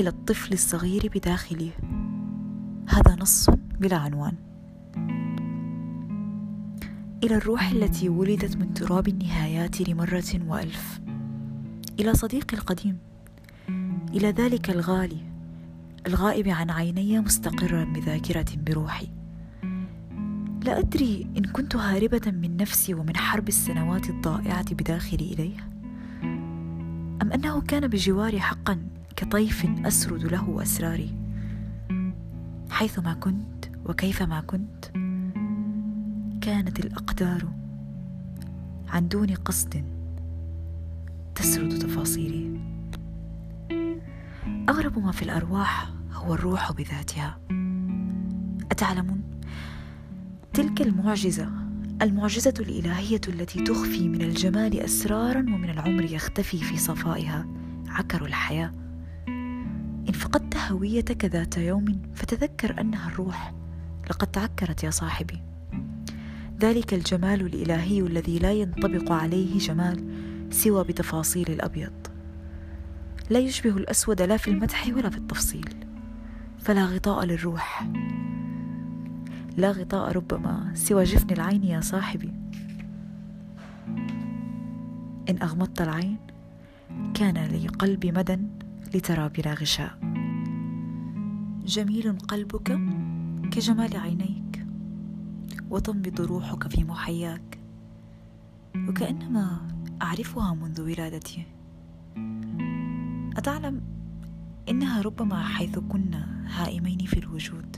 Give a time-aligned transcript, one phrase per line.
[0.00, 1.70] إلى الطفل الصغير بداخله.
[2.88, 4.34] هذا نص بلا عنوان.
[7.24, 11.00] إلى الروح التي ولدت من تراب النهايات لمرة وألف.
[12.00, 12.98] إلى صديقي القديم.
[14.14, 15.20] إلى ذلك الغالي.
[16.06, 19.08] الغائب عن عيني مستقرا بذاكرة بروحي.
[20.64, 25.56] لا أدري إن كنت هاربة من نفسي ومن حرب السنوات الضائعة بداخلي إليه.
[27.22, 31.14] أم أنه كان بجواري حقا كطيف أسرد له أسراري.
[32.70, 34.84] حيثما كنت وكيفما كنت
[36.40, 37.48] كانت الأقدار
[38.88, 39.84] عن دون قصد
[41.34, 42.60] تسرد تفاصيلي.
[44.68, 47.38] أغرب ما في الأرواح هو الروح بذاتها.
[48.70, 49.22] أتعلمون؟
[50.52, 51.48] تلك المعجزة
[52.02, 57.46] المعجزة الإلهية التي تخفي من الجمال أسرارا ومن العمر يختفي في صفائها.
[57.88, 58.79] عكر الحياة.
[60.30, 63.54] فقدت هويتك ذات يوم فتذكر أنها الروح.
[64.10, 65.42] لقد تعكرت يا صاحبي.
[66.60, 70.04] ذلك الجمال الإلهي الذي لا ينطبق عليه جمال
[70.50, 72.06] سوى بتفاصيل الأبيض.
[73.30, 75.74] لا يشبه الأسود لا في المدح ولا في التفصيل.
[76.58, 77.88] فلا غطاء للروح.
[79.56, 82.32] لا غطاء ربما سوى جفن العين يا صاحبي.
[85.28, 86.18] إن أغمضت العين
[87.14, 88.38] كان لي قلبي مدى
[88.94, 90.09] لترى بلا غشاء.
[91.70, 92.80] جميل قلبك
[93.50, 94.66] كجمال عينيك
[95.70, 97.58] وتنبض روحك في محياك
[98.88, 99.68] وكأنما
[100.02, 101.46] أعرفها منذ ولادتي.
[103.36, 103.80] أتعلم
[104.68, 107.76] إنها ربما حيث كنا هائمين في الوجود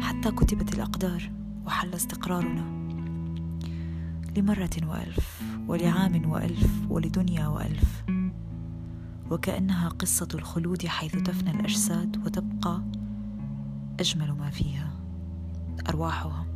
[0.00, 1.30] حتى كتبت الأقدار
[1.66, 2.64] وحل استقرارنا.
[4.36, 8.04] لمرة وألف ولعام وألف ولدنيا وألف.
[9.32, 12.82] وكأنها قصة الخلود حيث تفنى الأجساد وتبقى
[14.00, 14.90] أجمل ما فيها
[15.88, 16.46] أرواحها.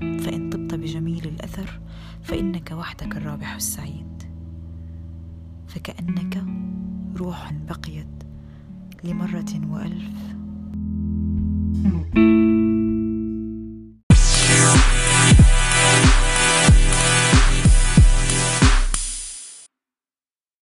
[0.00, 1.80] فإن طبت بجميل الأثر
[2.22, 4.22] فإنك وحدك الرابح السعيد.
[5.66, 6.44] فكأنك
[7.16, 8.22] روح بقيت
[9.04, 10.32] لمرة وألف.
[11.82, 12.41] thank you